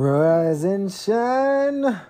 [0.00, 2.00] Rise and shine.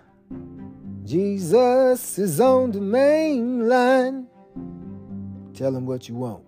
[1.04, 4.28] Jesus is on the main line.
[5.54, 6.44] Tell him what you want.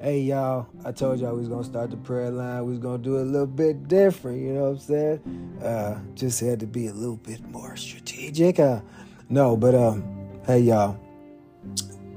[0.00, 2.64] Hey y'all, I told y'all we was gonna start the prayer line.
[2.64, 5.60] We was gonna do it a little bit different, you know what I'm saying?
[5.62, 8.58] Uh, just had to be a little bit more strategic.
[8.58, 8.80] Uh,
[9.28, 10.02] no, but um,
[10.44, 10.98] hey y'all,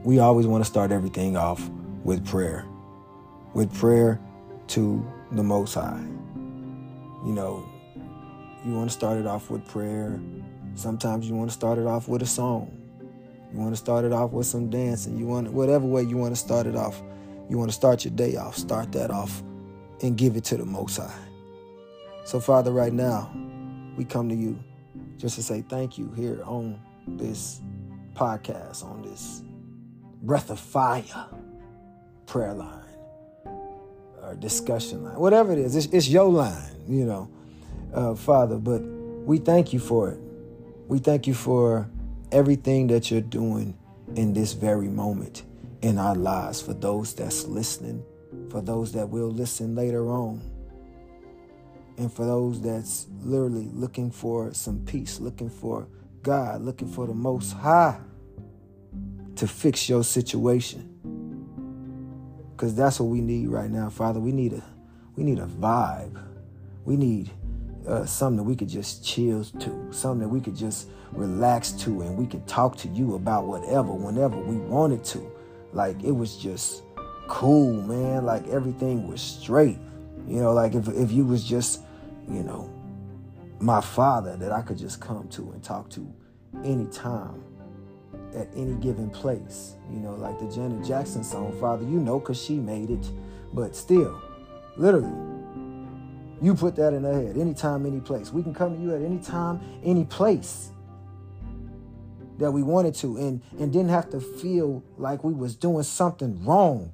[0.03, 1.69] we always want to start everything off
[2.03, 2.65] with prayer.
[3.53, 4.19] With prayer
[4.69, 6.03] to the Most High.
[7.23, 7.69] You know,
[8.65, 10.19] you want to start it off with prayer.
[10.75, 12.79] Sometimes you want to start it off with a song.
[13.53, 15.17] You want to start it off with some dancing.
[15.17, 17.01] You want whatever way you want to start it off.
[17.49, 18.57] You want to start your day off.
[18.57, 19.43] Start that off
[20.01, 21.13] and give it to the Most High.
[22.25, 23.31] So, Father, right now,
[23.95, 24.57] we come to you
[25.17, 27.61] just to say thank you here on this
[28.15, 29.43] podcast, on this
[30.23, 31.27] breath of fire
[32.25, 32.79] prayer line
[34.23, 35.75] or discussion line, whatever it is.
[35.75, 37.29] It's, it's your line, you know,
[37.93, 38.57] uh, Father.
[38.57, 40.19] But we thank you for it.
[40.87, 41.89] We thank you for
[42.31, 43.77] everything that you're doing
[44.15, 45.43] in this very moment
[45.81, 48.03] in our lives for those that's listening,
[48.49, 50.41] for those that will listen later on,
[51.97, 55.87] and for those that's literally looking for some peace, looking for
[56.21, 57.99] God, looking for the Most High
[59.35, 60.89] to fix your situation.
[62.51, 64.19] Because that's what we need right now, Father.
[64.19, 64.63] We need a
[65.15, 66.21] we need a vibe.
[66.85, 67.31] We need
[67.87, 72.01] uh, something that we could just chill to, something that we could just relax to,
[72.01, 75.31] and we could talk to you about whatever, whenever we wanted to.
[75.73, 76.83] Like it was just
[77.27, 78.25] cool, man.
[78.25, 79.79] Like everything was straight.
[80.27, 81.81] You know, like if if you was just,
[82.29, 82.69] you know,
[83.59, 86.13] my father that I could just come to and talk to
[86.63, 87.43] anytime
[88.35, 89.75] at any given place.
[89.91, 93.09] You know, like the Janet Jackson song, Father, you know, because she made it.
[93.53, 94.19] But still,
[94.77, 95.11] literally,
[96.43, 97.37] you put that in her head.
[97.37, 98.33] Anytime, any place.
[98.33, 100.71] We can come to you at any time, any place
[102.37, 106.43] that we wanted to and, and didn't have to feel like we was doing something
[106.43, 106.93] wrong.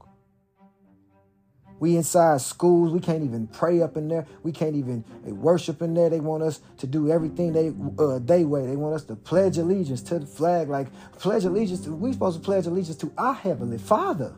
[1.80, 4.28] We inside schools, we can't even pray up in there.
[4.44, 6.10] We can't even worship in there.
[6.10, 8.68] They want us to do everything they uh, they way.
[8.68, 10.68] They want us to pledge allegiance to the flag.
[10.68, 14.36] Like pledge allegiance to we supposed to pledge allegiance to our heavenly Father.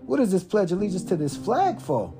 [0.00, 2.14] What is this pledge allegiance to this flag for?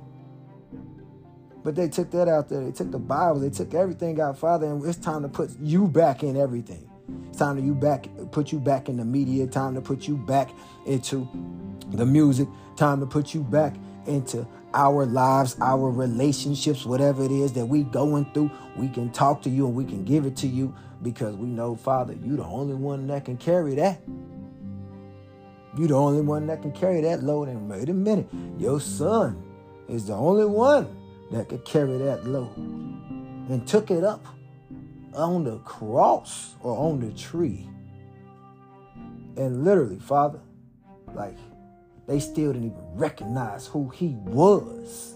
[1.68, 2.64] But they took that out there.
[2.64, 3.40] They took the Bible.
[3.40, 6.88] They took everything out, Father, and it's time to put you back in everything.
[7.28, 9.46] It's time to you back, put you back in the media.
[9.46, 10.48] Time to put you back
[10.86, 11.28] into
[11.90, 12.48] the music.
[12.76, 13.74] Time to put you back
[14.06, 19.42] into our lives, our relationships, whatever it is that we going through, we can talk
[19.42, 22.44] to you and we can give it to you because we know, Father, you the
[22.44, 24.00] only one that can carry that.
[25.76, 27.48] You the only one that can carry that load.
[27.48, 28.26] And wait a minute,
[28.56, 29.42] your son
[29.86, 30.97] is the only one
[31.30, 34.24] that could carry that load and took it up
[35.14, 37.68] on the cross or on the tree.
[39.36, 40.40] And literally, Father,
[41.14, 41.36] like
[42.06, 45.14] they still didn't even recognize who he was.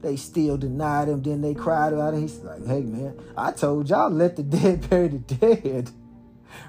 [0.00, 1.22] They still denied him.
[1.22, 2.20] Then they cried about it.
[2.20, 5.90] He's like, hey, man, I told y'all let the dead bury the dead.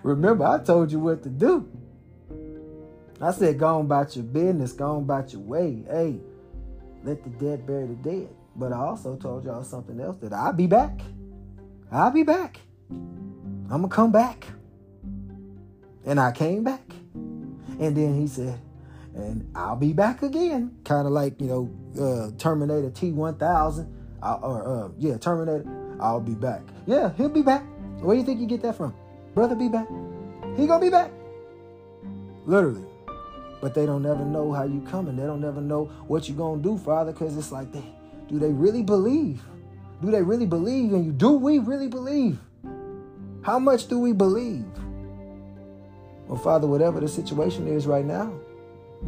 [0.04, 1.68] Remember, I told you what to do.
[3.20, 5.84] I said, go on about your business, go on about your way.
[5.90, 6.20] Hey,
[7.04, 8.30] let the dead bury the dead.
[8.56, 11.00] But I also told y'all something else that I'll be back.
[11.92, 12.60] I'll be back.
[12.90, 14.46] I'm going to come back.
[16.06, 16.84] And I came back.
[17.14, 18.60] And then he said,
[19.16, 20.76] and I'll be back again.
[20.84, 21.70] Kind of like, you know,
[22.00, 23.88] uh, Terminator T1000.
[24.22, 25.66] Uh, or, uh, yeah, Terminator.
[26.00, 26.62] I'll be back.
[26.86, 27.64] Yeah, he'll be back.
[28.00, 28.94] Where do you think you get that from?
[29.34, 29.88] Brother be back.
[30.58, 31.12] He gonna be back.
[32.46, 32.84] Literally.
[33.64, 35.16] But they don't never know how you coming.
[35.16, 37.86] They don't never know what you gonna do, Father, because it's like they
[38.28, 39.42] do they really believe?
[40.02, 41.14] Do they really believe in you?
[41.14, 42.40] Do we really believe?
[43.42, 44.66] How much do we believe?
[46.28, 48.38] Well, Father, whatever the situation is right now,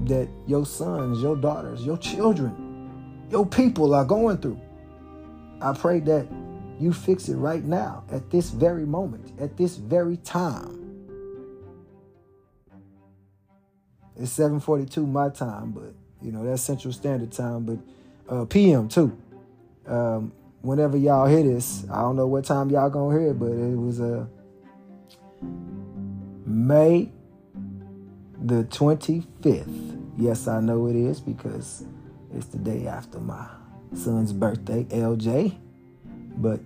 [0.06, 4.62] that your sons, your daughters, your children, your people are going through,
[5.60, 6.28] I pray that
[6.80, 10.85] you fix it right now, at this very moment, at this very time.
[14.18, 17.78] It's 7:42 my time, but you know that's Central Standard Time, but
[18.34, 19.18] uh, PM too.
[19.86, 20.32] Um,
[20.62, 23.78] whenever y'all hear this, I don't know what time y'all gonna hear it, but it
[23.78, 24.26] was a uh,
[26.46, 27.12] May
[28.42, 30.02] the 25th.
[30.18, 31.84] Yes, I know it is because
[32.34, 33.48] it's the day after my
[33.94, 35.58] son's birthday, LJ.
[36.38, 36.60] But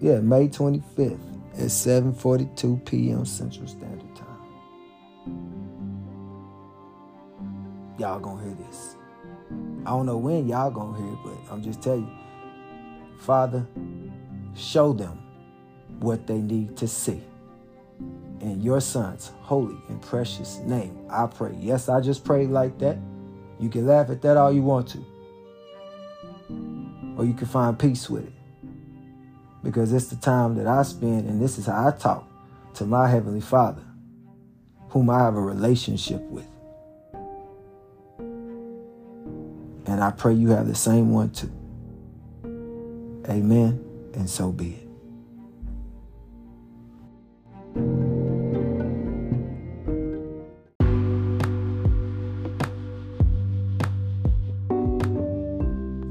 [0.00, 1.18] yeah, May 25th
[1.54, 3.24] at 7:42 p.m.
[3.24, 4.26] Central Standard Time.
[8.00, 8.96] Y'all gonna hear this.
[9.84, 13.18] I don't know when y'all gonna hear it, but I'm just telling you.
[13.18, 13.66] Father,
[14.56, 15.20] show them
[15.98, 17.22] what they need to see.
[18.40, 21.54] In your son's holy and precious name, I pray.
[21.60, 22.96] Yes, I just prayed like that.
[23.58, 25.04] You can laugh at that all you want to.
[27.18, 28.32] Or you can find peace with it.
[29.62, 32.26] Because it's the time that I spend, and this is how I talk
[32.76, 33.84] to my Heavenly Father,
[34.88, 36.49] whom I have a relationship with.
[39.86, 41.50] And I pray you have the same one too.
[43.28, 43.84] Amen.
[44.14, 44.90] And so be it.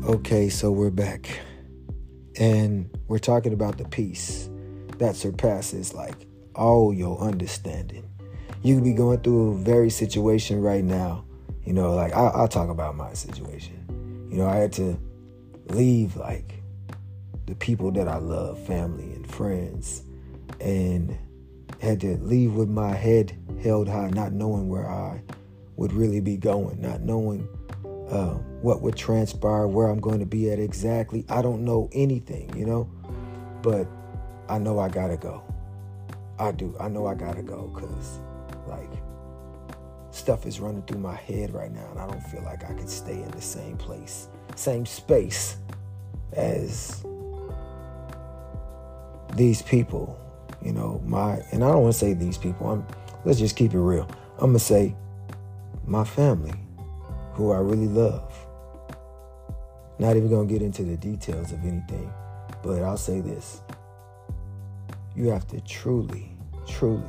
[0.06, 1.40] Okay, so we're back.
[2.40, 4.50] And we're talking about the peace
[4.98, 6.16] that surpasses like
[6.56, 8.10] all your understanding.
[8.64, 11.26] You could be going through a very situation right now.
[11.66, 14.28] You know, like I, I'll talk about my situation.
[14.32, 15.00] You know, I had to
[15.70, 16.64] leave like
[17.46, 20.04] the people that I love, family and friends,
[20.60, 21.18] and
[21.82, 25.22] had to leave with my head held high, not knowing where I
[25.76, 27.48] would really be going, not knowing
[28.10, 31.26] uh, what would transpire, where I'm going to be at exactly.
[31.30, 32.90] I don't know anything, you know,
[33.62, 33.88] but
[34.50, 35.44] I know I gotta go.
[36.40, 36.76] I do.
[36.80, 38.20] I know I gotta go because,
[40.20, 42.90] stuff is running through my head right now, and I don't feel like I could
[42.90, 45.58] stay in the same place, same space
[46.34, 47.04] as
[49.36, 50.20] these people.
[50.62, 52.70] You know, my, and I don't want to say these people.
[52.70, 52.86] I'm,
[53.24, 54.08] let's just keep it real.
[54.38, 54.96] I'm gonna say
[55.86, 56.54] my family
[57.34, 58.34] who I really love.
[59.98, 62.12] Not even going to get into the details of anything,
[62.62, 63.62] but I'll say this.
[65.16, 66.32] You have to truly,
[66.68, 67.04] truly,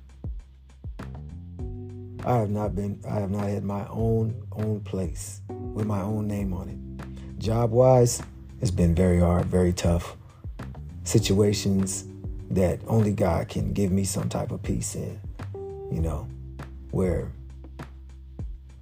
[2.23, 6.29] I have not been I have not had my own own place with my own
[6.29, 6.77] name on it.
[7.37, 8.23] Job wise,
[8.61, 10.15] it's been very hard, very tough.
[11.09, 12.05] Situations
[12.51, 15.19] that only God can give me some type of peace in,
[15.91, 16.27] you know,
[16.91, 17.31] where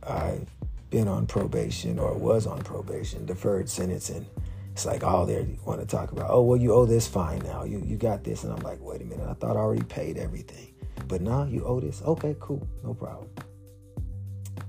[0.03, 0.45] I've
[0.89, 4.25] been on probation or was on probation, deferred sentencing,
[4.73, 6.29] it's like all they want to talk about.
[6.29, 7.63] Oh, well, you owe this fine now.
[7.63, 9.25] You you got this, and I'm like, wait a minute.
[9.25, 10.73] I thought I already paid everything,
[11.07, 12.01] but now you owe this.
[12.01, 13.29] Okay, cool, no problem.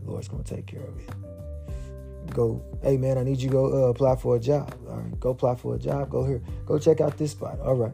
[0.05, 1.11] The Lord's gonna take care of it.
[2.35, 4.75] Go, hey man, I need you to go uh, apply for a job.
[4.89, 6.11] All right, go apply for a job.
[6.11, 6.43] Go here.
[6.67, 7.59] Go check out this spot.
[7.61, 7.93] All right.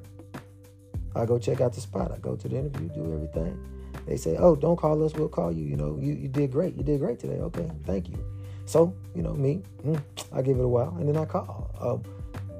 [1.16, 2.10] I go check out the spot.
[2.12, 3.58] I go to the interview, do everything.
[4.06, 5.14] They say, oh, don't call us.
[5.14, 5.64] We'll call you.
[5.64, 6.74] You know, you, you did great.
[6.76, 7.38] You did great today.
[7.38, 8.18] Okay, thank you.
[8.66, 10.00] So, you know, me, mm,
[10.32, 11.70] I give it a while and then I call.
[11.78, 11.98] Uh,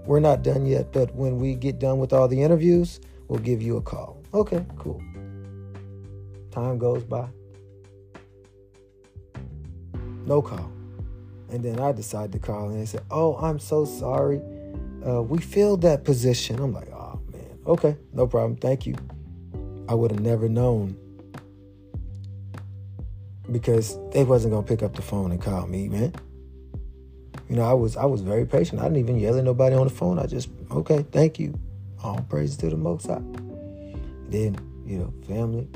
[0.06, 3.62] we're not done yet, but when we get done with all the interviews, we'll give
[3.62, 4.23] you a call.
[4.32, 5.03] Okay, cool.
[6.50, 7.26] Time goes by.
[10.26, 10.74] No call.
[11.54, 14.42] And then I decide to call and they say, Oh, I'm so sorry.
[15.06, 16.58] Uh, we filled that position.
[16.58, 17.58] I'm like, Oh, man.
[17.64, 18.56] Okay, no problem.
[18.56, 18.96] Thank you.
[19.88, 20.96] I would have never known
[23.52, 26.12] because they wasn't gonna pick up the phone and call me, man.
[27.49, 28.80] You know, I was I was very patient.
[28.80, 30.18] I didn't even yell at nobody on the phone.
[30.18, 31.56] I just, okay, thank you.
[32.02, 33.23] All praise to the Most High.
[34.28, 35.68] Then, you know, family,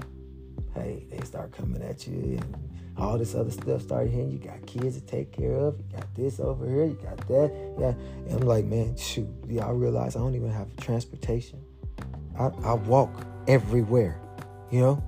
[0.75, 2.57] hey, they start coming at you and
[2.99, 4.33] all this other stuff started hitting.
[4.33, 5.79] You got kids to take care of.
[5.79, 6.85] You got this over here.
[6.85, 7.75] You got that.
[7.79, 7.95] Yeah.
[8.27, 9.29] And I'm like, man, shoot.
[9.47, 11.63] Yeah, I realize I don't even have transportation.
[12.39, 13.11] I, I walk
[13.47, 14.21] everywhere.
[14.71, 15.05] You know?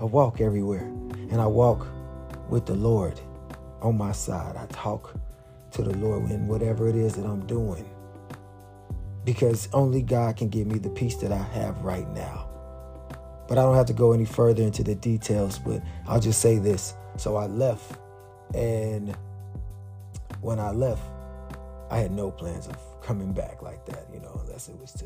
[0.00, 0.82] I walk everywhere.
[1.30, 1.86] And I walk
[2.48, 3.20] with the Lord
[3.80, 4.56] on my side.
[4.56, 5.14] I talk
[5.72, 7.88] to the Lord in whatever it is that I'm doing.
[9.24, 12.48] Because only God can give me the peace that I have right now.
[13.46, 16.58] But I don't have to go any further into the details, but I'll just say
[16.58, 16.94] this.
[17.16, 17.98] So I left,
[18.54, 19.14] and
[20.40, 21.02] when I left,
[21.90, 25.04] I had no plans of coming back like that, you know, unless it was to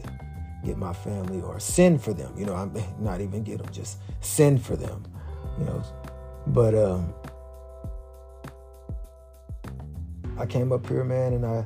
[0.65, 2.33] get my family or send for them.
[2.37, 5.05] You know, I'm not even get them, just send for them,
[5.59, 5.83] you know.
[6.47, 7.15] But um,
[10.39, 11.65] I came up here, man, and I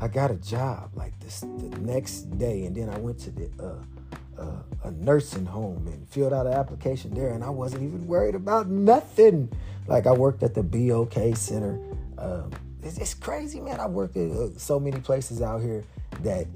[0.00, 3.50] I got a job like this the next day, and then I went to the
[3.60, 8.06] uh, uh, a nursing home and filled out an application there, and I wasn't even
[8.06, 9.50] worried about nothing.
[9.86, 11.78] Like I worked at the BOK Center.
[12.18, 12.50] Um,
[12.82, 13.80] it's, it's, crazy, man.
[13.80, 15.84] I worked at uh, so many places out here
[16.22, 16.46] that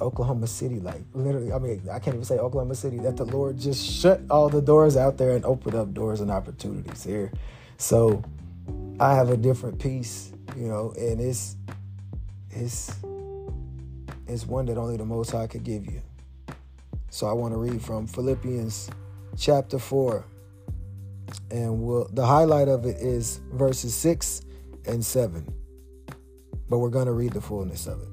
[0.00, 3.58] Oklahoma City, like literally, I mean, I can't even say Oklahoma City, that the Lord
[3.58, 7.32] just shut all the doors out there and opened up doors and opportunities here.
[7.76, 8.22] So
[9.00, 11.56] I have a different peace, you know, and it's
[12.50, 12.94] it's
[14.26, 16.02] it's one that only the Most High could give you.
[17.10, 18.90] So I want to read from Philippians
[19.36, 20.24] chapter 4.
[21.50, 24.42] And we'll, the highlight of it is verses 6
[24.86, 25.46] and 7.
[26.68, 28.08] But we're going to read the fullness of it.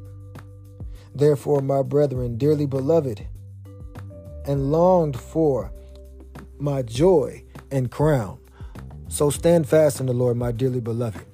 [1.14, 3.26] Therefore, my brethren, dearly beloved,
[4.46, 5.72] and longed for
[6.58, 8.40] my joy and crown.
[9.08, 11.26] So stand fast in the Lord, my dearly beloved.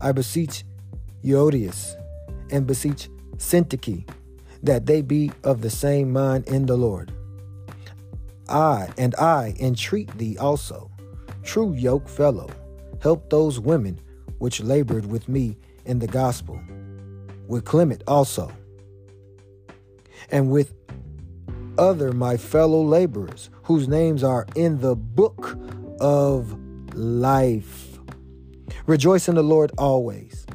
[0.00, 0.64] I beseech
[1.22, 1.94] Euodias
[2.50, 4.08] and beseech Syntyche
[4.62, 7.12] that they be of the same mind in the Lord.
[8.48, 10.90] I and I entreat thee also,
[11.42, 12.48] true yoke fellow,
[13.00, 14.00] help those women
[14.38, 16.60] which labored with me in the gospel,
[17.46, 18.50] with Clement also,
[20.30, 20.72] and with
[21.78, 25.56] other my fellow laborers, whose names are in the book
[26.00, 26.58] of
[26.94, 27.98] life.
[28.86, 30.46] Rejoice in the Lord always.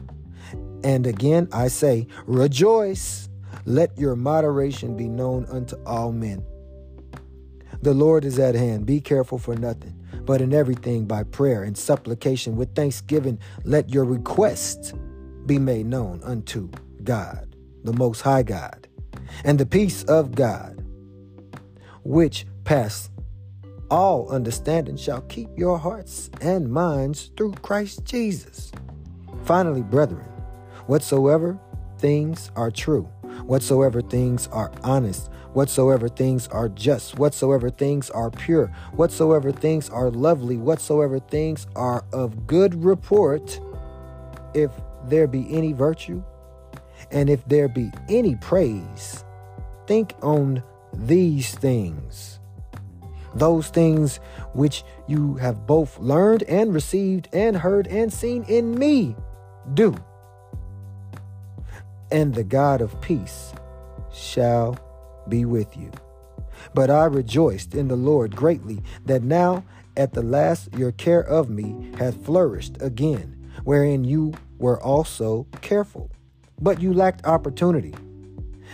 [0.83, 3.29] And again I say, rejoice.
[3.65, 6.43] Let your moderation be known unto all men.
[7.81, 8.85] The Lord is at hand.
[8.85, 9.93] Be careful for nothing,
[10.25, 14.93] but in everything by prayer and supplication with thanksgiving, let your requests
[15.45, 16.69] be made known unto
[17.03, 18.87] God, the Most High God.
[19.43, 20.85] And the peace of God,
[22.03, 23.09] which pass
[23.89, 28.71] all understanding, shall keep your hearts and minds through Christ Jesus.
[29.43, 30.25] Finally, brethren,
[30.87, 31.59] whatsoever
[31.97, 33.09] things are true,
[33.45, 40.09] whatsoever things are honest, whatsoever things are just, whatsoever things are pure, whatsoever things are
[40.09, 43.59] lovely, whatsoever things are of good report,
[44.53, 44.71] if
[45.05, 46.23] there be any virtue,
[47.11, 49.23] and if there be any praise,
[49.87, 52.39] think on these things.
[53.35, 54.17] Those things
[54.53, 59.15] which you have both learned and received and heard and seen in me,
[59.73, 59.95] do
[62.13, 63.51] and the God of peace
[64.13, 64.77] shall
[65.27, 65.91] be with you.
[66.73, 69.65] But I rejoiced in the Lord greatly that now
[69.97, 76.11] at the last your care of me hath flourished again, wherein you were also careful.
[76.61, 77.95] But you lacked opportunity.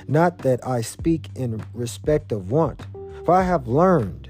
[0.08, 2.86] Not that I speak in respect of want,
[3.26, 4.30] for I have learned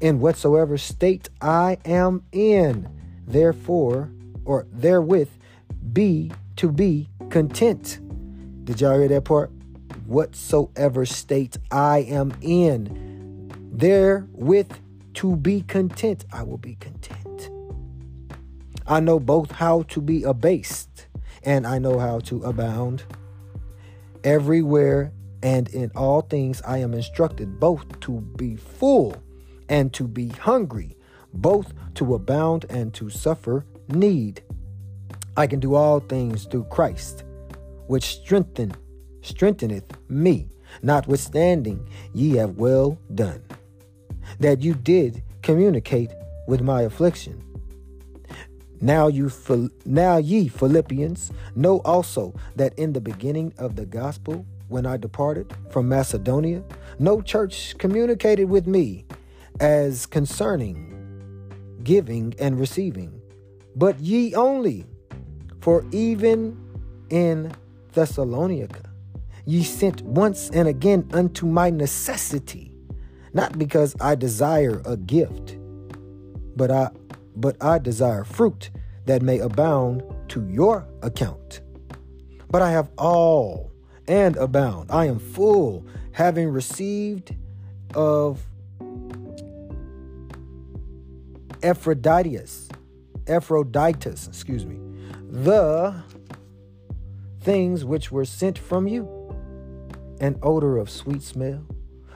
[0.00, 2.88] in whatsoever state I am in,
[3.26, 4.10] therefore,
[4.44, 5.30] or therewith,
[5.92, 8.00] be to be content.
[8.70, 9.50] Did y'all hear that part?
[10.06, 14.70] Whatsoever state I am in, therewith
[15.14, 17.50] to be content, I will be content.
[18.86, 21.08] I know both how to be abased
[21.42, 23.02] and I know how to abound.
[24.22, 25.10] Everywhere
[25.42, 29.20] and in all things I am instructed both to be full
[29.68, 30.96] and to be hungry,
[31.34, 34.44] both to abound and to suffer need.
[35.36, 37.24] I can do all things through Christ
[37.90, 38.72] which strengthen
[39.20, 40.48] strengtheneth me,
[40.80, 43.42] notwithstanding ye have well done,
[44.38, 46.08] that you did communicate
[46.46, 47.42] with my affliction.
[48.80, 49.28] Now you
[49.84, 55.52] now ye Philippians know also that in the beginning of the gospel when I departed
[55.70, 56.62] from Macedonia
[57.00, 59.04] no church communicated with me
[59.58, 60.76] as concerning
[61.82, 63.20] giving and receiving
[63.74, 64.86] but ye only
[65.60, 66.56] for even
[67.10, 67.52] in
[67.92, 68.82] Thessalonica.
[69.44, 72.72] Ye sent once and again unto my necessity,
[73.32, 75.56] not because I desire a gift,
[76.56, 76.90] but I
[77.36, 78.70] but I desire fruit
[79.06, 81.60] that may abound to your account.
[82.50, 83.72] But I have all
[84.06, 84.90] and abound.
[84.90, 87.34] I am full, having received
[87.94, 88.44] of
[91.62, 92.68] Ephroditus,
[93.26, 94.78] Ephroditus, excuse me,
[95.28, 95.94] the
[97.40, 99.08] things which were sent from you
[100.20, 101.64] an odor of sweet smell,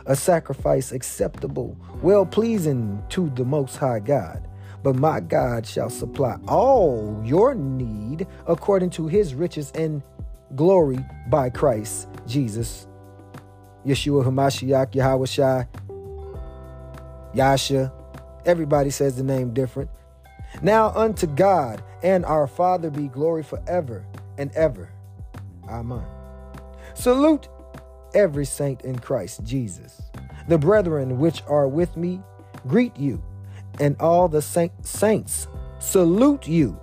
[0.06, 4.46] a sacrifice acceptable, well pleasing to the Most High God.
[4.82, 10.02] But my God shall supply all your need according to his riches and
[10.54, 10.98] glory
[11.30, 12.86] by Christ Jesus.
[13.86, 15.66] Yeshua Hamashiach, Yahweh Shai,
[17.32, 17.92] Yasha.
[18.44, 19.88] Everybody says the name different.
[20.60, 24.04] Now unto God and our Father be glory forever
[24.36, 24.93] and ever.
[25.68, 26.04] Amen.
[26.94, 27.48] Salute
[28.14, 30.02] every saint in Christ Jesus.
[30.48, 32.20] The brethren which are with me
[32.66, 33.22] greet you,
[33.80, 36.78] and all the saints salute you,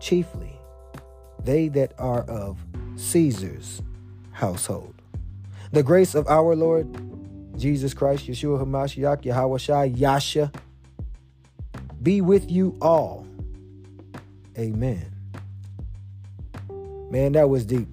[0.00, 0.58] chiefly
[1.44, 2.58] they that are of
[2.96, 3.82] Caesar's
[4.32, 4.94] household.
[5.72, 6.88] The grace of our Lord
[7.58, 10.50] Jesus Christ, Yeshua HaMashiach, Yahweh Shai, Yasha,
[12.02, 13.26] be with you all.
[14.58, 15.10] Amen.
[17.10, 17.88] Man, that was deep.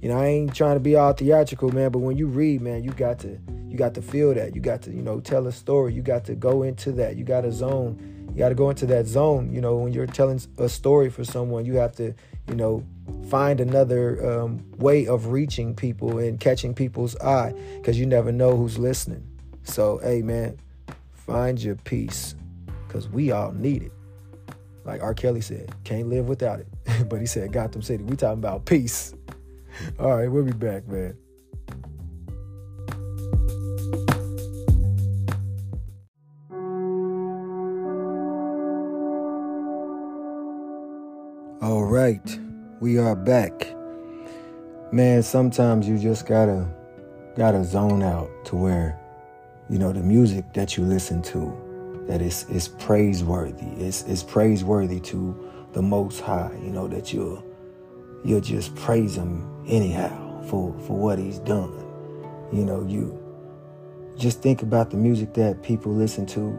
[0.00, 2.84] You know, I ain't trying to be all theatrical, man, but when you read, man,
[2.84, 3.38] you got to
[3.68, 4.54] you got to feel that.
[4.54, 5.92] You got to, you know, tell a story.
[5.92, 7.16] You got to go into that.
[7.16, 8.26] You got to zone.
[8.32, 9.52] You got to go into that zone.
[9.52, 12.14] You know, when you're telling a story for someone, you have to,
[12.48, 12.84] you know,
[13.28, 18.56] find another um, way of reaching people and catching people's eye because you never know
[18.56, 19.26] who's listening.
[19.64, 20.58] So, hey, man,
[21.12, 22.34] find your peace
[22.86, 23.92] because we all need it.
[24.84, 25.12] Like R.
[25.12, 26.68] Kelly said, can't live without it.
[27.10, 29.12] but he said, Gotham City, we talking about peace.
[29.98, 31.16] All right, we'll be back, man.
[41.60, 42.38] All right,
[42.80, 43.74] we are back.
[44.92, 46.66] Man, sometimes you just gotta
[47.36, 48.98] gotta zone out to where,
[49.68, 53.66] you know, the music that you listen to, that is is praiseworthy.
[53.84, 57.44] It's it's praiseworthy to the most high, you know, that you'll
[58.24, 61.72] you'll just praise him anyhow for for what he's done.
[62.52, 63.18] You know, you
[64.16, 66.58] just think about the music that people listen to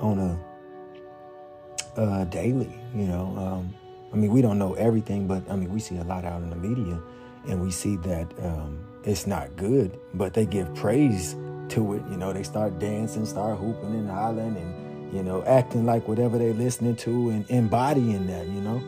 [0.00, 3.34] on a uh, daily, you know.
[3.36, 3.74] Um,
[4.12, 6.50] I mean, we don't know everything, but I mean, we see a lot out in
[6.50, 7.00] the media,
[7.48, 11.34] and we see that um, it's not good, but they give praise
[11.70, 12.02] to it.
[12.10, 16.38] You know, they start dancing, start hooping and hollering, and you know, acting like whatever
[16.38, 18.46] they're listening to and embodying that.
[18.46, 18.82] You know,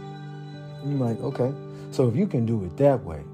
[0.85, 1.53] you're like, okay,
[1.91, 3.25] so if you can do it that way,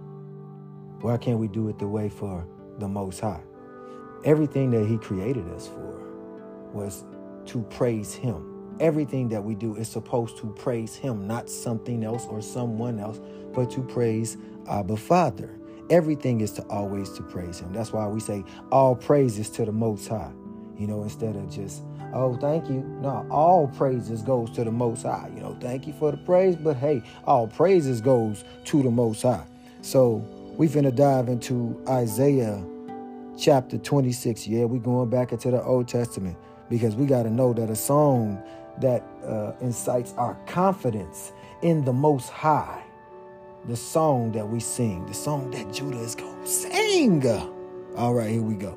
[1.03, 2.47] why can't we do it the way for
[2.79, 3.43] the Most High?
[4.25, 6.01] Everything that He created us for
[6.73, 7.05] was
[7.47, 12.27] to praise Him Everything that we do is supposed to praise Him, not something else
[12.27, 13.21] or someone else,
[13.53, 14.37] but to praise
[14.69, 15.59] Abba Father.
[15.91, 17.73] Everything is to always to praise Him.
[17.73, 20.33] That's why we say all praises to the Most High.
[20.79, 21.83] You know, instead of just
[22.15, 22.83] oh thank you.
[23.01, 25.31] No, all praises goes to the Most High.
[25.35, 29.23] You know, thank you for the praise, but hey, all praises goes to the Most
[29.23, 29.45] High.
[29.83, 30.25] So
[30.57, 32.63] we finna dive into Isaiah
[33.39, 34.47] chapter 26.
[34.47, 36.37] Yeah, we're going back into the Old Testament
[36.69, 38.43] because we got to know that a song
[38.81, 42.83] that uh, incites our confidence in the Most High.
[43.67, 47.27] The song that we sing, the song that Judah is going to sing.
[47.97, 48.77] All right, here we go.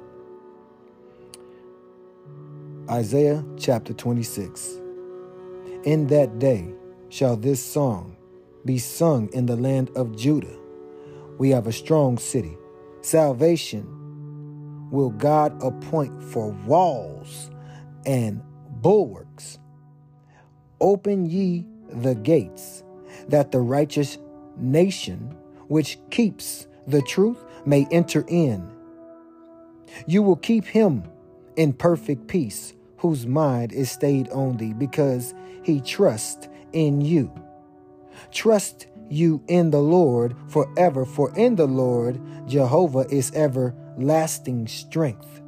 [2.89, 4.79] Isaiah chapter 26.
[5.83, 6.73] In that day
[7.09, 8.15] shall this song
[8.63, 10.55] be sung in the land of Judah.
[11.37, 12.57] We have a strong city.
[13.01, 13.85] Salvation
[14.91, 17.51] will God appoint for walls
[18.05, 18.41] and
[18.81, 19.59] bulwarks
[20.81, 22.83] Open ye the gates,
[23.29, 24.17] that the righteous
[24.57, 25.35] nation
[25.67, 28.69] which keeps the truth may enter in.
[30.05, 31.03] You will keep him
[31.55, 37.31] in perfect peace, whose mind is stayed on thee, because he trusts in you.
[38.31, 45.41] Trust you in the Lord forever, for in the Lord Jehovah is everlasting strength.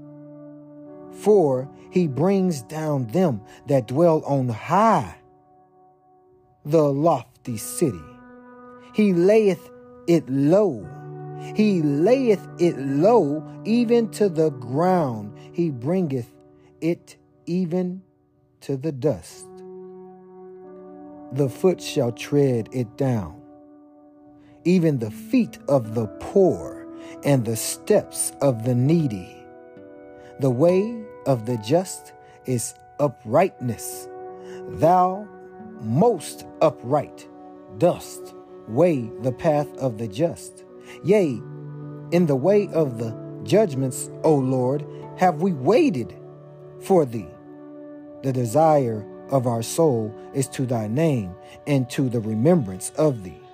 [1.13, 5.15] For he brings down them that dwell on high,
[6.65, 7.97] the lofty city.
[8.93, 9.69] He layeth
[10.07, 10.87] it low.
[11.55, 15.37] He layeth it low even to the ground.
[15.53, 16.29] He bringeth
[16.81, 18.01] it even
[18.61, 19.45] to the dust.
[21.31, 23.36] The foot shall tread it down,
[24.67, 26.85] even the feet of the poor
[27.23, 29.33] and the steps of the needy.
[30.41, 32.11] The way of the just
[32.45, 34.09] is uprightness.
[34.67, 35.25] Thou
[35.79, 37.25] most upright
[37.77, 38.35] dost
[38.67, 40.65] weigh the path of the just.
[41.01, 41.41] Yea,
[42.11, 44.85] in the way of the judgments, O Lord,
[45.17, 46.13] have we waited
[46.81, 47.29] for thee.
[48.23, 51.33] The desire of our soul is to thy name
[51.65, 53.46] and to the remembrance of thee.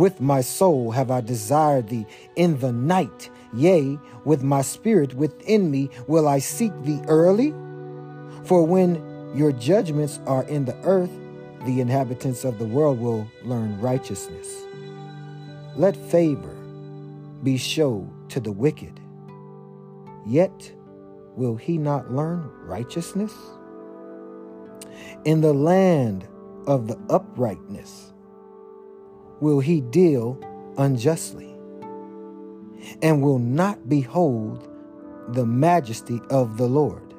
[0.00, 3.28] With my soul have I desired thee in the night.
[3.52, 7.50] Yea, with my spirit within me will I seek thee early.
[8.44, 8.94] For when
[9.34, 11.10] your judgments are in the earth,
[11.66, 14.48] the inhabitants of the world will learn righteousness.
[15.76, 16.56] Let favor
[17.42, 18.98] be showed to the wicked,
[20.26, 20.72] yet
[21.36, 23.34] will he not learn righteousness?
[25.26, 26.26] In the land
[26.66, 28.09] of the uprightness
[29.40, 30.38] will he deal
[30.78, 31.54] unjustly,
[33.02, 34.68] and will not behold
[35.28, 37.14] the majesty of the Lord.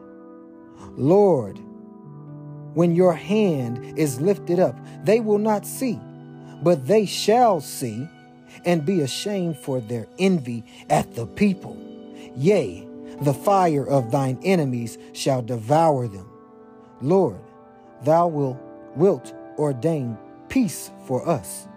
[0.96, 1.60] Lord,
[2.74, 6.00] when your hand is lifted up, they will not see,
[6.64, 8.08] but they shall see
[8.66, 11.78] and be ashamed for their envy at the people.
[12.36, 12.88] Yea,
[13.22, 16.30] the fire of thine enemies shall devour them.
[17.02, 17.40] Lord,
[18.04, 18.60] thou will,
[18.96, 20.18] wilt ordain
[20.50, 21.68] peace for us,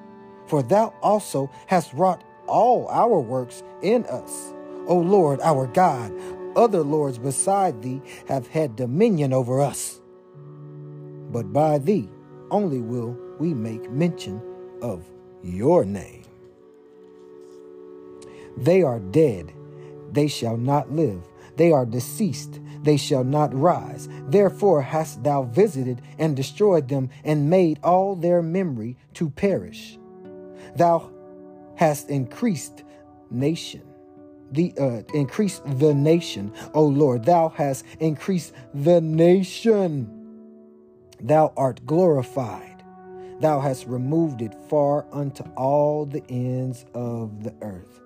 [0.46, 4.52] for thou also hast wrought all our works in us.
[4.86, 6.12] O Lord, our God,
[6.56, 10.00] other lords beside thee have had dominion over us.
[11.30, 12.08] But by thee
[12.50, 14.40] only will we make mention
[14.82, 15.04] of
[15.42, 16.22] your name.
[18.56, 19.52] They are dead,
[20.12, 21.22] they shall not live.
[21.56, 24.08] They are deceased, they shall not rise.
[24.28, 29.98] Therefore hast thou visited and destroyed them, and made all their memory to perish.
[30.76, 31.10] Thou
[31.76, 32.84] hast increased
[33.30, 33.82] nation.
[34.52, 40.08] The uh, increased the nation, O Lord, thou hast increased the nation.
[41.20, 42.84] Thou art glorified.
[43.40, 48.00] Thou hast removed it far unto all the ends of the earth.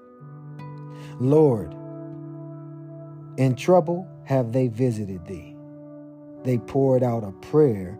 [1.20, 1.74] Lord,
[3.36, 5.54] in trouble have they visited thee.
[6.44, 7.98] They poured out a prayer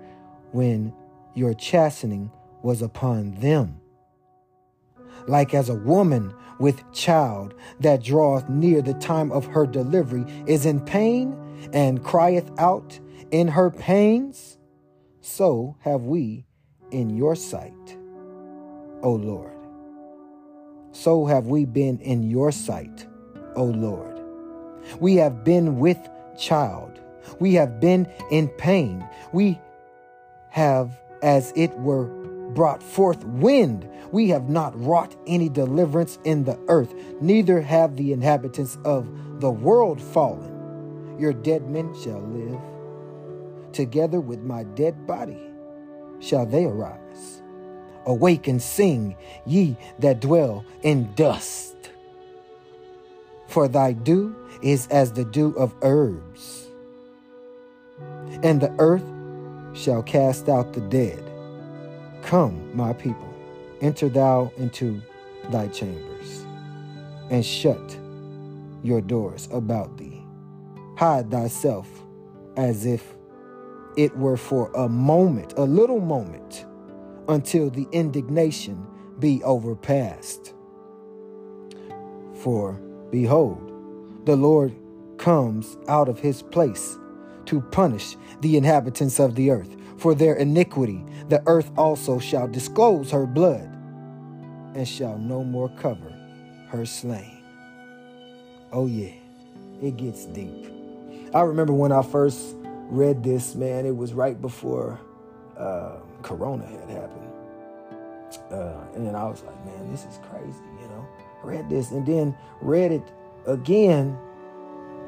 [0.52, 0.92] when
[1.34, 2.30] your chastening
[2.62, 3.80] was upon them.
[5.28, 10.66] Like as a woman with child that draweth near the time of her delivery is
[10.66, 11.36] in pain
[11.72, 12.98] and crieth out
[13.30, 14.58] in her pains,
[15.20, 16.46] so have we
[16.90, 17.96] in your sight,
[19.02, 19.52] O Lord.
[20.92, 23.06] So have we been in your sight,
[23.54, 24.18] O Lord.
[24.98, 25.98] We have been with
[26.38, 26.98] child.
[27.38, 29.06] We have been in pain.
[29.32, 29.60] We
[30.48, 32.17] have, as it were,
[32.54, 33.88] brought forth wind.
[34.12, 39.08] We have not wrought any deliverance in the earth, neither have the inhabitants of
[39.40, 41.16] the world fallen.
[41.18, 42.60] Your dead men shall live.
[43.72, 45.38] Together with my dead body
[46.20, 47.42] shall they arise.
[48.06, 51.76] Awake and sing, ye that dwell in dust.
[53.46, 56.68] For thy dew is as the dew of herbs,
[58.42, 59.04] and the earth
[59.74, 61.27] shall cast out the dead.
[62.28, 63.32] Come, my people,
[63.80, 65.00] enter thou into
[65.48, 66.44] thy chambers,
[67.30, 67.98] and shut
[68.82, 70.22] your doors about thee.
[70.98, 71.88] Hide thyself
[72.54, 73.16] as if
[73.96, 76.66] it were for a moment, a little moment,
[77.28, 78.86] until the indignation
[79.18, 80.52] be overpast.
[82.42, 82.74] For
[83.10, 83.72] behold,
[84.26, 84.74] the Lord
[85.16, 86.98] comes out of his place
[87.46, 91.04] to punish the inhabitants of the earth for their iniquity.
[91.28, 93.68] The earth also shall disclose her blood
[94.74, 96.14] and shall no more cover
[96.68, 97.42] her slain.
[98.72, 99.12] Oh, yeah,
[99.82, 100.72] it gets deep.
[101.34, 102.54] I remember when I first
[102.88, 104.98] read this, man, it was right before
[105.56, 107.32] uh, Corona had happened.
[108.50, 111.06] Uh, and then I was like, man, this is crazy, you know.
[111.42, 113.02] Read this and then read it
[113.46, 114.16] again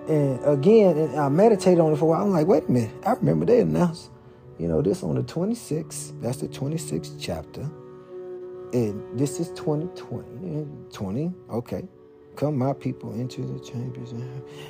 [0.08, 0.96] and again.
[0.96, 2.22] And I meditated on it for a while.
[2.22, 2.92] I'm like, wait a minute.
[3.04, 4.10] I remember they announced,
[4.60, 6.20] you know, this on the 26th.
[6.20, 7.62] That's the 26th chapter.
[8.72, 10.66] And this is 2020.
[10.92, 11.88] 20, okay.
[12.36, 14.14] Come, my people, into the chambers.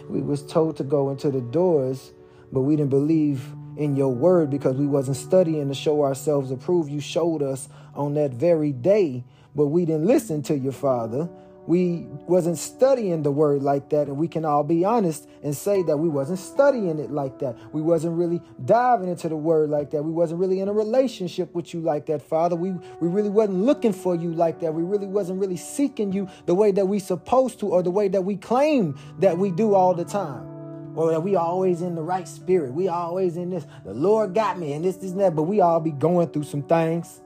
[0.09, 2.13] We was told to go into the doors
[2.53, 3.45] but we didn't believe
[3.77, 6.91] in your word because we wasn't studying to show ourselves approved.
[6.91, 9.25] You showed us on that very day,
[9.55, 11.29] but we didn't listen to your father.
[11.67, 15.83] We wasn't studying the word like that, and we can all be honest and say
[15.85, 17.57] that we wasn't studying it like that.
[17.73, 20.03] We wasn't really diving into the word like that.
[20.03, 22.57] We wasn't really in a relationship with you like that, Father.
[22.57, 24.73] We we really wasn't looking for you like that.
[24.73, 28.09] We really wasn't really seeking you the way that we supposed to or the way
[28.09, 30.51] that we claim that we do all the time
[30.97, 32.73] or that we always in the right spirit.
[32.73, 33.67] We always in this.
[33.85, 35.37] The Lord got me and this, this, and that.
[35.37, 37.21] But we all be going through some things.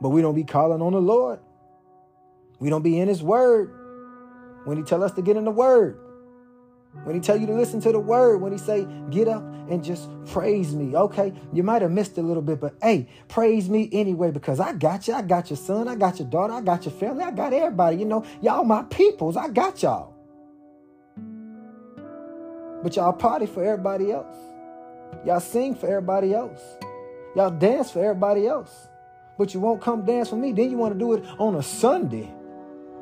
[0.00, 1.40] But we don't be calling on the Lord.
[2.60, 3.72] We don't be in his word.
[4.64, 5.98] When he tell us to get in the word.
[7.04, 8.40] When he tell you to listen to the word.
[8.40, 10.94] When he say, get up and just praise me.
[10.94, 14.74] Okay, you might have missed a little bit, but hey, praise me anyway because I
[14.74, 15.14] got you.
[15.14, 15.88] I got your son.
[15.88, 16.52] I got your daughter.
[16.52, 17.24] I got your family.
[17.24, 17.96] I got everybody.
[17.96, 19.36] You know, y'all my peoples.
[19.36, 20.14] I got y'all.
[22.82, 24.36] But y'all party for everybody else.
[25.24, 26.60] Y'all sing for everybody else.
[27.36, 28.88] Y'all dance for everybody else.
[29.38, 30.52] But you won't come dance for me.
[30.52, 32.30] Then you want to do it on a Sunday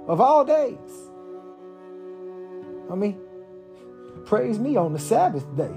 [0.09, 0.79] of all days.
[2.91, 3.21] I mean,
[4.25, 5.71] praise me on the Sabbath day.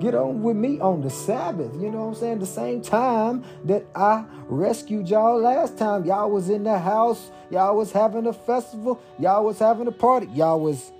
[0.00, 1.72] Get on with me on the Sabbath.
[1.74, 2.38] You know what I'm saying?
[2.38, 6.04] The same time that I rescued y'all last time.
[6.04, 7.30] Y'all was in the house.
[7.50, 9.00] Y'all was having a festival.
[9.18, 10.26] Y'all was having a party.
[10.34, 10.92] Y'all was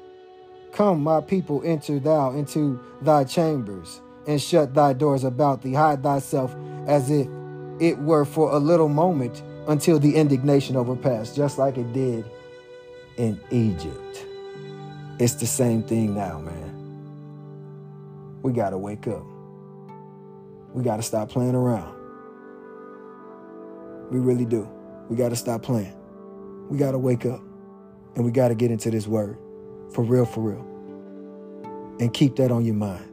[0.72, 5.74] Come, my people, enter thou into thy chambers, and shut thy doors about thee.
[5.74, 7.28] Hide thyself as if
[7.78, 12.24] it were for a little moment until the indignation overpassed, just like it did
[13.16, 14.26] in Egypt.
[15.18, 16.72] It's the same thing now, man.
[18.42, 19.24] We got to wake up.
[20.74, 21.94] We got to stop playing around.
[24.10, 24.68] We really do.
[25.08, 25.94] We got to stop playing.
[26.70, 27.40] We got to wake up
[28.16, 29.38] and we got to get into this word
[29.92, 30.66] for real, for real.
[32.00, 33.11] And keep that on your mind.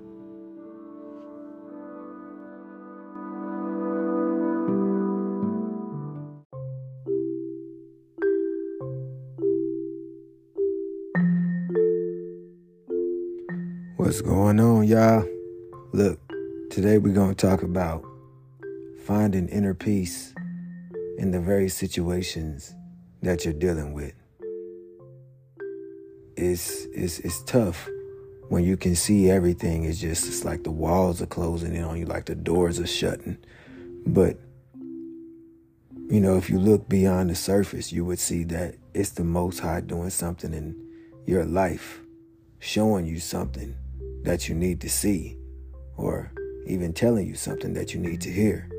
[14.00, 15.28] What's going on, y'all?
[15.92, 16.22] Look,
[16.72, 18.02] today we're going to talk about
[19.06, 20.34] finding inner peace
[21.18, 22.74] in the very situations
[23.24, 24.14] that you're dealing with.
[26.38, 27.90] It's, it's, it's tough
[28.48, 29.84] when you can see everything.
[29.84, 32.88] It's just, it's like the walls are closing in on you, like the doors are
[32.88, 33.38] shutting.
[34.08, 34.40] But,
[36.08, 39.60] you know, if you look beyond the surface, you would see that it's the Most
[39.60, 40.88] High doing something in
[41.26, 42.00] your life,
[42.60, 43.76] showing you something
[44.24, 45.38] that you need to see
[45.98, 46.32] or
[46.66, 48.70] even telling you something that you need to hear.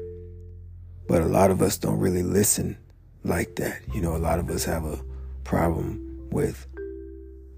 [1.09, 2.79] But a lot of us don't really listen
[3.25, 3.81] like that.
[3.93, 5.03] You know, a lot of us have a
[5.45, 6.67] problem with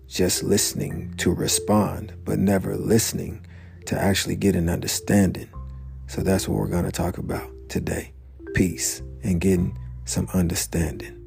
[0.09, 3.47] just listening to respond, but never listening
[3.87, 5.49] to actually get an understanding.
[6.07, 8.13] So that's what we're going to talk about today
[8.55, 11.22] peace and getting some understanding.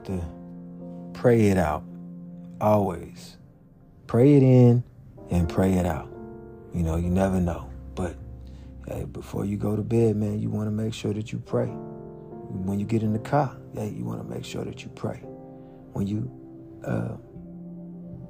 [0.00, 0.26] Have to
[1.12, 1.84] pray it out
[2.60, 3.36] always.
[4.06, 4.82] Pray it in
[5.30, 6.08] and pray it out.
[6.74, 7.70] You know, you never know.
[7.94, 8.16] But
[8.86, 11.66] hey, before you go to bed, man, you want to make sure that you pray.
[11.66, 15.18] When you get in the car, yeah, you want to make sure that you pray.
[15.92, 16.30] When you
[16.84, 17.16] uh,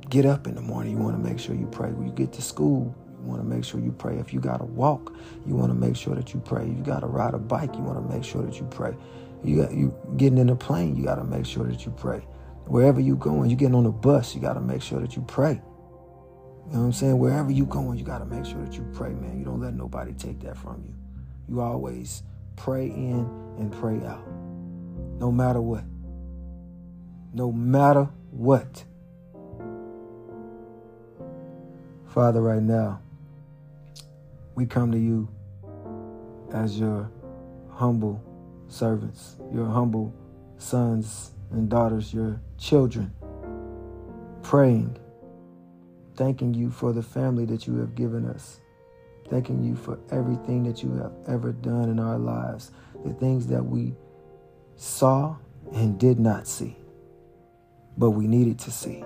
[0.09, 1.91] get up in the morning, you want to make sure you pray.
[1.91, 4.19] When you get to school, you want to make sure you pray.
[4.19, 5.15] If you got to walk,
[5.47, 6.63] you want to make sure that you pray.
[6.63, 8.95] If you got to ride a bike, you want to make sure that you pray.
[9.43, 12.27] You got you getting in a plane, you got to make sure that you pray.
[12.67, 15.23] Wherever you going, you getting on a bus, you got to make sure that you
[15.23, 15.61] pray.
[16.67, 17.19] You know what I'm saying?
[17.19, 19.39] Wherever you going, you got to make sure that you pray, man.
[19.39, 20.95] You don't let nobody take that from you.
[21.49, 22.23] You always
[22.55, 23.27] pray in
[23.59, 24.25] and pray out.
[25.19, 25.83] No matter what.
[27.33, 28.85] No matter what.
[32.07, 33.01] Father, right now,
[34.55, 35.29] we come to you
[36.53, 37.11] as your
[37.71, 38.23] humble
[38.71, 40.15] servants, your humble
[40.59, 43.13] sons and daughters, your children,
[44.43, 44.97] praying,
[46.17, 48.61] thanking you for the family that you have given us,
[49.29, 52.71] thanking you for everything that you have ever done in our lives,
[53.05, 53.95] the things that we
[54.77, 55.37] saw
[55.73, 56.77] and did not see,
[57.99, 59.05] but we needed to see.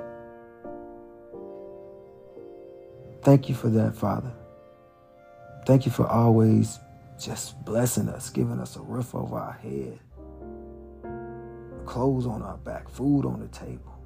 [3.22, 4.32] Thank you for that, Father.
[5.66, 6.78] Thank you for always
[7.18, 9.98] just blessing us, giving us a roof over our head,
[11.86, 13.98] clothes on our back, food on the table,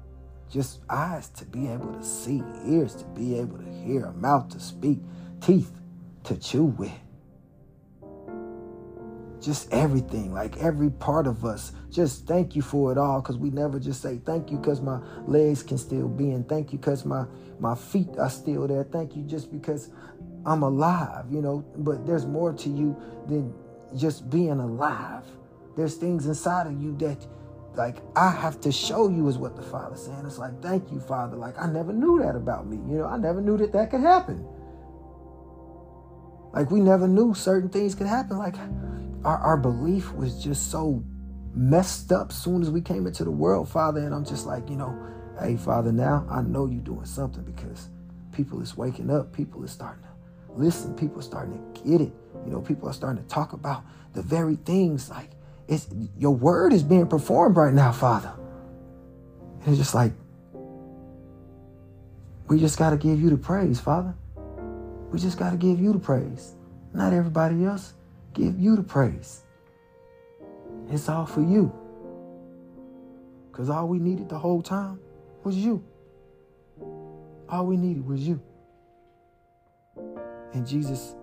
[0.49, 4.49] just eyes to be able to see, ears to be able to hear, a mouth
[4.49, 4.99] to speak,
[5.41, 5.71] teeth
[6.23, 6.91] to chew with.
[9.41, 11.71] Just everything, like every part of us.
[11.89, 14.99] Just thank you for it all because we never just say thank you because my
[15.25, 17.25] legs can still be and thank you because my,
[17.57, 18.83] my feet are still there.
[18.83, 19.91] Thank you just because
[20.45, 22.95] I'm alive, you know, but there's more to you
[23.27, 23.53] than
[23.95, 25.23] just being alive.
[25.75, 27.25] There's things inside of you that
[27.75, 30.23] like I have to show you is what the Father's saying.
[30.25, 31.37] It's like, thank you, Father.
[31.37, 32.77] Like I never knew that about me.
[32.91, 34.45] You know, I never knew that that could happen.
[36.53, 38.37] Like we never knew certain things could happen.
[38.37, 38.55] Like
[39.23, 41.03] our, our belief was just so
[41.53, 44.01] messed up soon as we came into the world, Father.
[44.01, 44.97] And I'm just like, you know,
[45.39, 47.89] hey, Father, now I know you're doing something because
[48.31, 49.31] people is waking up.
[49.31, 50.08] People is starting to
[50.55, 52.11] listen, people are starting to get it.
[52.45, 53.83] You know, people are starting to talk about
[54.13, 55.31] the very things like
[55.67, 58.33] it's your word is being performed right now, Father.
[59.59, 60.13] And it's just like
[62.47, 64.15] we just got to give you the praise, Father.
[65.11, 66.55] We just got to give you the praise.
[66.93, 67.93] Not everybody else.
[68.33, 69.43] Give you the praise.
[70.89, 71.71] It's all for you.
[73.51, 74.99] Because all we needed the whole time
[75.43, 75.83] was you.
[77.47, 78.41] All we needed was you.
[80.53, 81.15] And Jesus,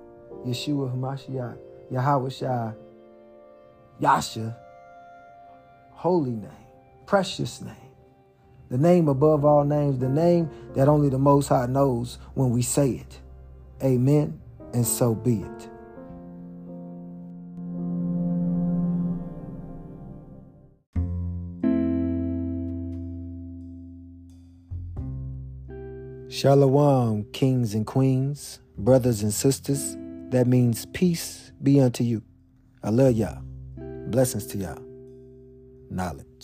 [0.47, 1.59] Yeshua Hamashiach,
[1.91, 2.73] Yahweh Shai,
[3.99, 4.57] Yasha,
[5.91, 6.51] holy name,
[7.07, 7.75] precious name,
[8.69, 12.63] the name above all names, the name that only the Most High knows when we
[12.63, 13.21] say it.
[13.83, 14.41] Amen,
[14.73, 15.71] and so be it.
[26.29, 29.97] Shalom, kings and queens brothers and sisters,
[30.31, 32.23] That means peace be unto you.
[32.83, 33.43] I love y'all.
[34.09, 34.83] Blessings to y'all.
[35.89, 36.36] Knowledge.